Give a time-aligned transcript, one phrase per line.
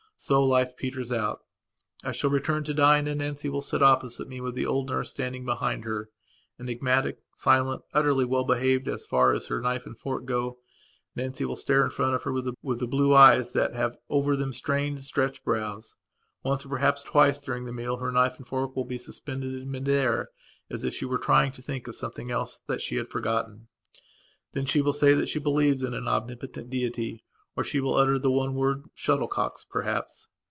[0.23, 1.39] So life peters out.
[2.03, 5.09] I shall return to dine and Nancy will sit opposite me with the old nurse
[5.09, 6.11] standing behind her.
[6.59, 10.59] Enigmatic, silent, utterly well behaved as far as her knife and fork go,
[11.15, 14.53] Nancy will stare in front of her with the blue eyes that have over them
[14.53, 15.95] strained, stretched brows.
[16.43, 19.71] Once, or perhaps twice, during the meal her knife and fork will be suspended in
[19.71, 20.29] mid air
[20.69, 22.27] as if she were trying to think of something
[22.67, 23.69] that she had forgotten.
[24.51, 27.23] Then she will say that she believes in an Omnipotent Deity
[27.57, 30.29] or she will utter the one word "shuttle cocks", perhaps.